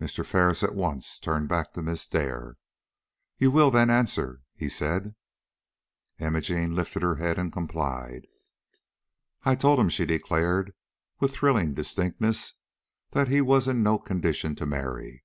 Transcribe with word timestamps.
Mr. 0.00 0.24
Ferris 0.24 0.62
at 0.62 0.76
once 0.76 1.18
turned 1.18 1.48
back 1.48 1.72
to 1.72 1.82
Miss 1.82 2.06
Dare. 2.06 2.56
"You 3.36 3.50
will, 3.50 3.72
then, 3.72 3.90
answer," 3.90 4.42
he 4.54 4.68
said. 4.68 5.16
Imogene 6.20 6.72
lifted 6.76 7.02
her 7.02 7.16
head 7.16 7.36
and 7.36 7.52
complied. 7.52 8.28
"I 9.42 9.56
told 9.56 9.80
him," 9.80 9.88
she 9.88 10.06
declared, 10.06 10.72
with 11.18 11.32
thrilling 11.34 11.74
distinctness, 11.74 12.54
"that 13.10 13.26
he 13.26 13.40
was 13.40 13.66
in 13.66 13.82
no 13.82 13.98
condition 13.98 14.54
to 14.54 14.66
marry. 14.66 15.24